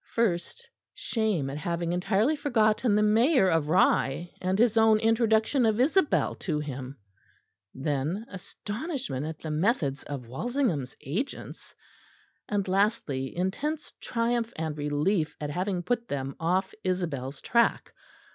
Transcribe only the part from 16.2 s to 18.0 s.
off Isabel's track.